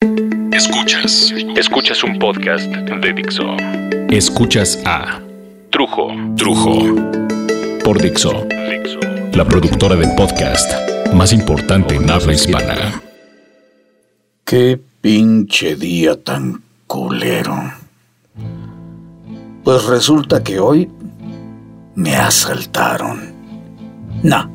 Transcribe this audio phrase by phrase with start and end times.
[0.00, 1.34] Escuchas.
[1.56, 3.56] Escuchas un podcast de Dixo.
[4.10, 5.20] Escuchas a
[5.70, 6.12] Trujo.
[6.36, 6.94] Trujo.
[7.82, 8.46] Por Dixo.
[9.32, 10.70] La productora del podcast
[11.12, 13.02] más importante en habla hispana.
[14.44, 17.72] Qué pinche día tan culero.
[19.64, 20.88] Pues resulta que hoy
[21.96, 23.32] me asaltaron.
[24.22, 24.48] No.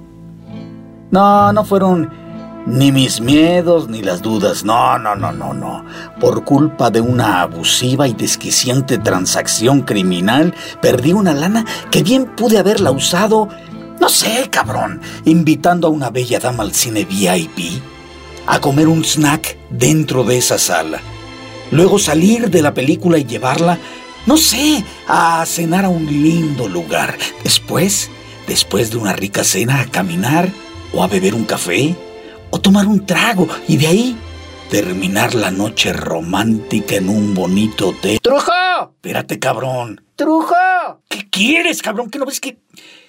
[1.12, 2.23] No, no fueron
[2.66, 4.64] ni mis miedos ni las dudas.
[4.64, 5.86] No, no, no, no, no.
[6.20, 12.58] Por culpa de una abusiva y desquiciante transacción criminal, perdí una lana que bien pude
[12.58, 13.50] haberla usado,
[14.00, 17.82] no sé, cabrón, invitando a una bella dama al cine VIP,
[18.48, 21.00] a comer un snack dentro de esa sala.
[21.72, 23.80] Luego salir de la película y llevarla,
[24.26, 27.18] no sé, a cenar a un lindo lugar.
[27.44, 28.10] Después,
[28.48, 30.50] después de una rica cena, a caminar
[30.94, 31.96] o a beber un café
[32.54, 34.18] o tomar un trago y de ahí
[34.70, 38.20] terminar la noche romántica en un bonito hotel.
[38.22, 38.52] ¡Trujo!
[38.94, 40.06] Espérate, cabrón.
[40.16, 40.54] ¡Trujo!
[41.10, 42.12] ¿Qué quieres, cabrón?
[42.12, 42.60] ¿Qué no ves que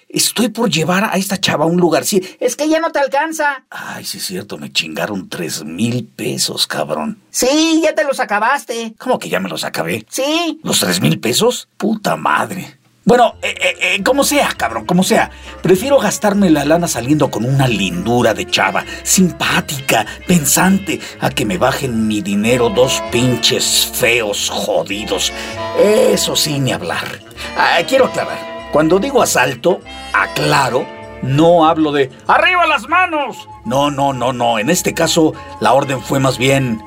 [0.09, 2.05] estoy por llevar a esta chava a un lugar?
[2.05, 2.23] Sí.
[2.39, 3.65] Es que ya no te alcanza.
[3.69, 7.21] Ay, sí es cierto, me chingaron tres mil pesos, cabrón.
[7.29, 8.95] Sí, ya te los acabaste.
[8.97, 10.07] ¿Cómo que ya me los acabé?
[10.09, 10.59] Sí.
[10.63, 11.67] ¿Los tres mil pesos?
[11.77, 12.79] Puta madre.
[13.07, 15.29] Bueno, eh, eh, eh, como sea, cabrón, como sea.
[15.61, 21.59] Prefiero gastarme la lana saliendo con una lindura de chava, simpática, pensante, a que me
[21.59, 25.31] bajen mi dinero dos pinches feos jodidos.
[25.77, 27.19] Eso sí, ni hablar.
[27.55, 28.39] Ah, quiero aclarar.
[28.71, 29.81] Cuando digo asalto,
[30.11, 30.87] aclaro,
[31.21, 33.47] no hablo de ¡Arriba las manos!
[33.65, 34.57] No, no, no, no.
[34.57, 36.81] En este caso, la orden fue más bien.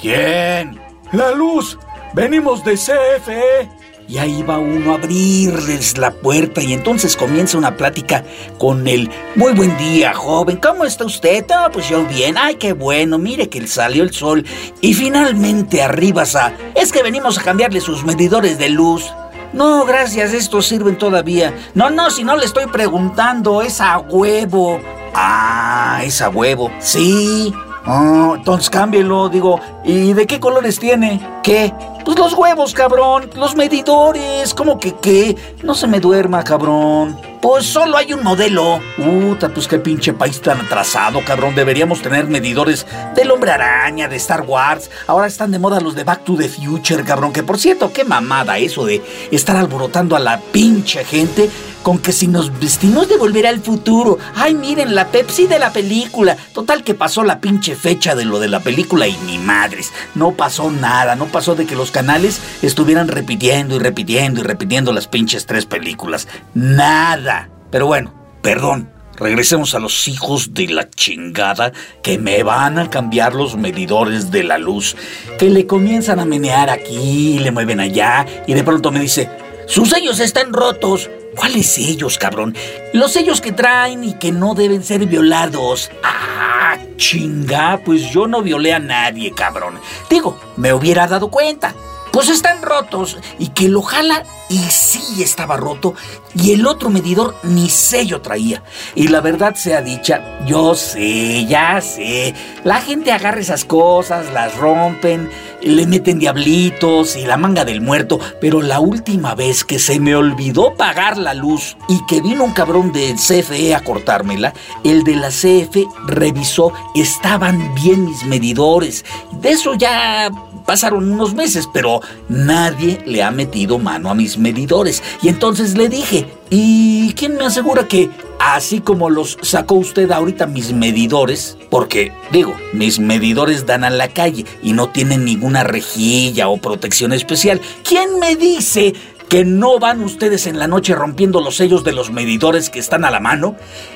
[0.00, 0.80] ¿Quién?
[1.10, 1.80] La luz.
[2.14, 3.79] Venimos de CFE.
[4.10, 8.24] Y ahí va uno a abrirles la puerta y entonces comienza una plática
[8.58, 10.56] con el muy buen día, joven.
[10.56, 11.44] ¿Cómo está usted?
[11.54, 12.36] Ah, pues yo bien.
[12.36, 13.18] Ay, qué bueno.
[13.18, 14.44] Mire que salió el sol.
[14.80, 16.52] Y finalmente arriba a...
[16.74, 19.12] Es que venimos a cambiarle sus medidores de luz.
[19.52, 21.54] No, gracias, estos sirven todavía.
[21.74, 24.80] No, no, si no le estoy preguntando, es a huevo.
[25.14, 26.72] Ah, es a huevo.
[26.80, 27.54] Sí.
[27.86, 29.60] Oh, entonces cámbielo, digo.
[29.84, 31.20] ¿Y de qué colores tiene?
[31.44, 31.72] ¿Qué?
[32.04, 33.30] Pues los huevos, cabrón.
[33.36, 34.54] Los medidores.
[34.54, 35.36] ¿Cómo que qué?
[35.62, 37.18] No se me duerma, cabrón.
[37.40, 38.80] Pues solo hay un modelo.
[38.96, 41.54] Puta, pues qué pinche país tan atrasado, cabrón.
[41.54, 44.90] Deberíamos tener medidores del hombre araña, de Star Wars.
[45.06, 47.32] Ahora están de moda los de Back to the Future, cabrón.
[47.32, 51.50] Que por cierto, qué mamada eso de estar alborotando a la pinche gente
[51.82, 54.18] con que si nos vestimos de volver al futuro.
[54.34, 56.36] Ay, miren, la Pepsi de la película.
[56.52, 59.92] Total que pasó la pinche fecha de lo de la película y ni madres.
[60.14, 61.16] No pasó nada.
[61.16, 65.66] No pasó de que los canales estuvieran repitiendo y repitiendo y repitiendo las pinches tres
[65.66, 66.28] películas.
[66.54, 67.48] Nada.
[67.70, 68.90] Pero bueno, perdón.
[69.16, 74.44] Regresemos a los hijos de la chingada que me van a cambiar los medidores de
[74.44, 74.96] la luz.
[75.38, 79.28] Que le comienzan a menear aquí, le mueven allá y de pronto me dice,
[79.66, 81.10] sus sellos están rotos.
[81.36, 82.56] ¿Cuáles sellos, cabrón?
[82.92, 85.90] Los sellos que traen y que no deben ser violados.
[86.02, 89.78] Ah, chinga, pues yo no violé a nadie, cabrón.
[90.08, 91.74] Digo, me hubiera dado cuenta.
[92.12, 95.94] Pues están rotos y que lo jala y sí estaba roto
[96.34, 98.64] y el otro medidor ni sello traía.
[98.96, 104.56] Y la verdad sea dicha, yo sé, ya sé, la gente agarra esas cosas, las
[104.56, 105.30] rompen,
[105.62, 110.14] le meten diablitos y la manga del muerto, pero la última vez que se me
[110.14, 114.52] olvidó pagar la luz y que vino un cabrón de CFE a cortármela,
[114.84, 119.04] el de la CFE revisó, estaban bien mis medidores.
[119.40, 120.30] De eso ya
[120.64, 125.02] pasaron unos meses, pero nadie le ha metido mano a mis medidores.
[125.22, 128.10] Y entonces le dije, ¿y quién me asegura que
[128.40, 131.56] así como los sacó usted ahorita mis medidores?
[131.70, 137.12] Porque, digo, mis medidores dan a la calle y no tienen ninguna rejilla o protección
[137.12, 137.60] especial.
[137.84, 138.94] ¿Quién me dice
[139.30, 143.04] que no van ustedes en la noche rompiendo los sellos de los medidores que están
[143.04, 143.54] a la mano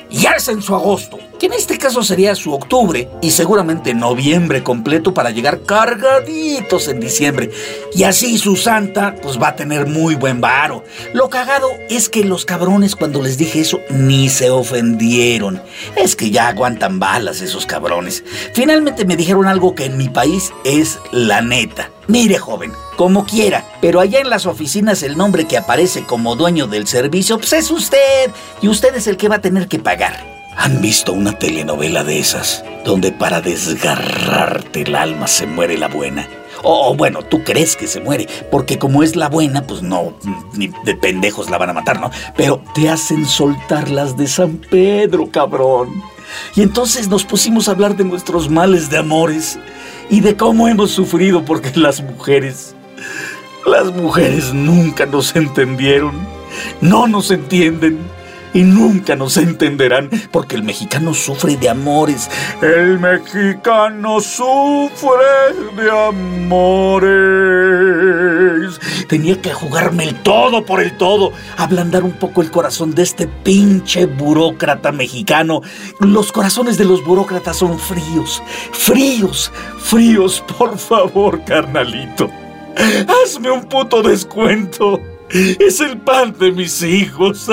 [0.09, 5.13] y hacen su agosto, que en este caso sería su octubre y seguramente noviembre completo
[5.13, 7.51] para llegar cargaditos en diciembre.
[7.93, 10.85] Y así su santa pues va a tener muy buen varo.
[11.13, 15.61] Lo cagado es que los cabrones cuando les dije eso ni se ofendieron.
[15.97, 18.23] Es que ya aguantan balas esos cabrones.
[18.53, 21.91] Finalmente me dijeron algo que en mi país es la neta.
[22.07, 26.67] Mire, joven, como quiera, pero allá en las oficinas el nombre que aparece como dueño
[26.67, 28.31] del servicio pues es usted
[28.61, 30.23] y usted es el que va a tener que pagar.
[30.55, 36.29] ¿Han visto una telenovela de esas donde para desgarrarte el alma se muere la buena?
[36.63, 40.13] O bueno, tú crees que se muere, porque como es la buena, pues no,
[40.53, 42.11] ni de pendejos la van a matar, ¿no?
[42.37, 46.01] Pero te hacen soltar las de San Pedro, cabrón.
[46.55, 49.59] Y entonces nos pusimos a hablar de nuestros males de amores.
[50.09, 52.75] Y de cómo hemos sufrido porque las mujeres,
[53.65, 56.13] las mujeres nunca nos entendieron,
[56.81, 57.99] no nos entienden
[58.55, 62.31] y nunca nos entenderán porque el mexicano sufre de amores.
[62.61, 65.09] El mexicano sufre
[65.75, 66.95] de amores.
[69.09, 73.27] Tenía que jugarme el todo por el todo, ablandar un poco el corazón de este
[73.27, 75.61] pinche burócrata mexicano.
[75.99, 78.41] Los corazones de los burócratas son fríos,
[78.71, 80.41] fríos, fríos.
[80.57, 82.29] Por favor, carnalito,
[83.07, 85.01] hazme un puto descuento.
[85.29, 87.49] Es el pan de mis hijos.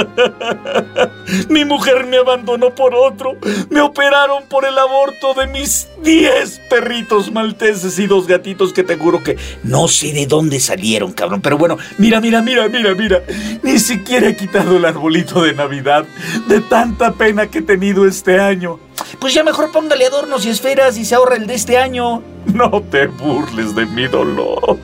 [1.49, 3.37] Mi mujer me abandonó por otro.
[3.71, 8.97] Me operaron por el aborto de mis 10 perritos malteses y dos gatitos que te
[8.97, 11.41] juro que no sé de dónde salieron, cabrón.
[11.41, 13.23] Pero bueno, mira, mira, mira, mira, mira.
[13.63, 16.05] Ni siquiera he quitado el arbolito de Navidad
[16.49, 18.79] de tanta pena que he tenido este año.
[19.19, 22.23] Pues ya mejor póngale adornos y esferas y se ahorra el de este año.
[22.47, 24.79] No te burles de mi dolor.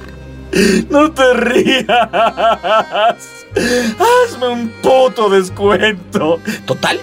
[0.88, 1.88] No te rías.
[3.98, 6.40] Hazme un puto descuento.
[6.64, 7.00] Total,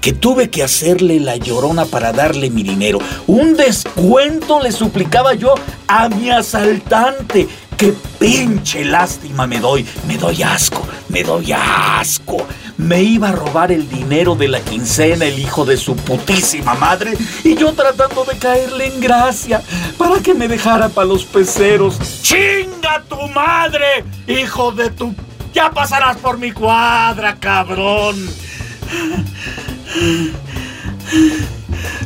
[0.00, 2.98] que tuve que hacerle la llorona para darle mi dinero.
[3.26, 5.54] Un descuento le suplicaba yo
[5.86, 7.48] a mi asaltante.
[7.76, 9.86] ¡Qué pinche lástima me doy!
[10.08, 12.46] Me doy asco, me doy asco.
[12.76, 17.14] Me iba a robar el dinero de la quincena el hijo de su putísima madre
[17.42, 19.62] y yo tratando de caerle en gracia
[19.96, 21.98] para que me dejara para los peceros.
[22.22, 25.14] ¡Chinga tu madre, hijo de tu...
[25.52, 28.16] Ya pasarás por mi cuadra, cabrón.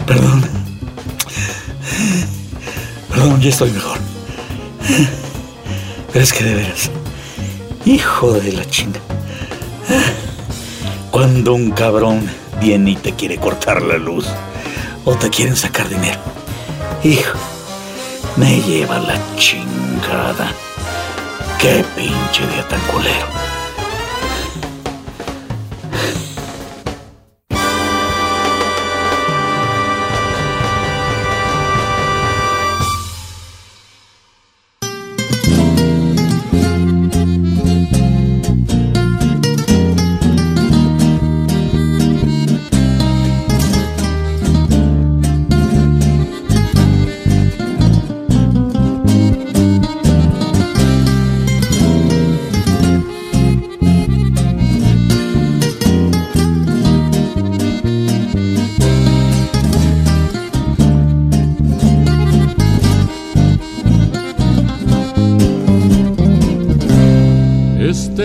[0.07, 0.49] Perdón.
[3.11, 3.99] Perdón, ya estoy mejor.
[6.13, 6.91] Pero es que de veras,
[7.85, 9.01] hijo de la chinga.
[11.11, 12.29] Cuando un cabrón
[12.61, 14.27] viene y te quiere cortar la luz
[15.05, 16.21] o te quieren sacar dinero,
[17.03, 17.39] hijo,
[18.37, 20.53] me lleva la chingada.
[21.59, 23.52] Qué pinche día tan culero.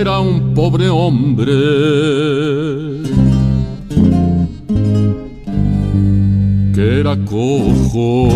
[0.08, 1.52] Era un pobre hombre.
[6.74, 8.30] Que era cojo.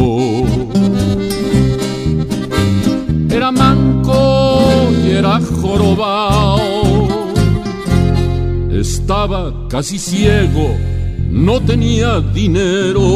[3.29, 6.59] Era manco y era jorobao.
[8.69, 10.75] Estaba casi ciego,
[11.29, 13.07] no tenía dinero.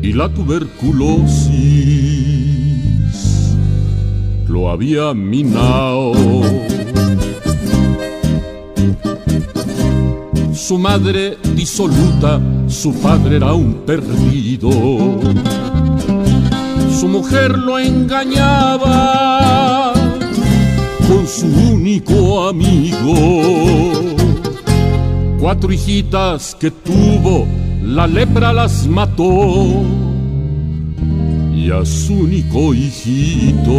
[0.00, 2.45] Y la tuberculosis
[4.56, 6.14] lo había minado.
[10.54, 14.70] Su madre disoluta, su padre era un perdido.
[16.98, 19.92] Su mujer lo engañaba
[21.06, 23.92] con su único amigo.
[25.38, 27.46] Cuatro hijitas que tuvo,
[27.82, 30.05] la lepra las mató
[31.84, 33.72] su único hijito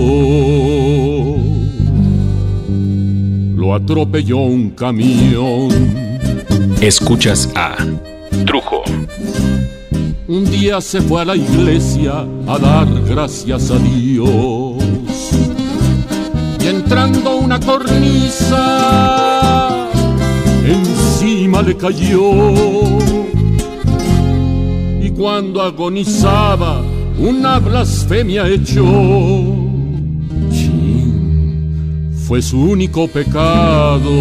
[3.56, 5.70] lo atropelló un camión.
[6.82, 7.78] Escuchas a
[8.46, 8.84] Trujo.
[10.28, 14.84] Un día se fue a la iglesia a dar gracias a Dios.
[16.60, 18.60] Y entrando una cornisa,
[20.66, 23.00] encima le cayó.
[25.02, 26.84] Y cuando agonizaba,
[27.20, 29.68] una blasfemia hecho.
[32.28, 34.12] fue su único pecado.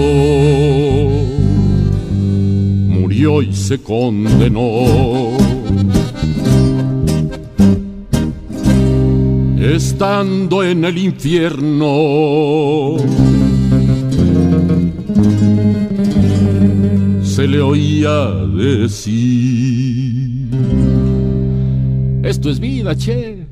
[2.88, 5.32] Murió y se condenó.
[9.58, 12.96] Estando en el infierno,
[17.24, 19.35] se le oía decir
[22.26, 23.46] esto es vida, che.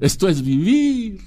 [0.00, 1.20] Esto es vivir.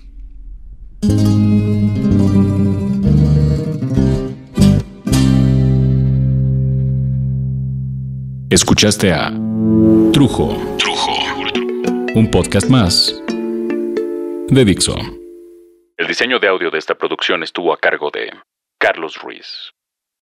[8.50, 9.32] Escuchaste a
[10.14, 10.58] Trujo.
[10.78, 11.12] Trujo.
[12.16, 13.22] Un podcast más
[14.50, 14.96] de Dixo.
[15.98, 18.32] El diseño de audio de esta producción estuvo a cargo de
[18.80, 19.75] Carlos Ruiz.